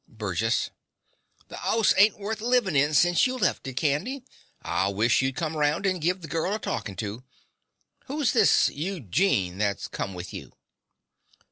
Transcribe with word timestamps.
BURGESS. 0.07 0.71
The 1.49 1.59
'ouse 1.63 1.93
ain't 1.95 2.17
worth 2.17 2.41
livin' 2.41 2.75
in 2.75 2.95
since 2.95 3.27
you 3.27 3.37
left 3.37 3.67
it, 3.67 3.75
Candy. 3.75 4.23
I 4.63 4.87
wish 4.87 5.21
you'd 5.21 5.35
come 5.35 5.55
round 5.55 5.85
and 5.85 6.01
give 6.01 6.21
the 6.23 6.27
gurl 6.27 6.55
a 6.55 6.57
talkin' 6.57 6.95
to. 6.95 7.23
Who's 8.07 8.33
this 8.33 8.67
Eugene 8.69 9.59
that's 9.59 9.87
come 9.87 10.15
with 10.15 10.33
you? 10.33 10.53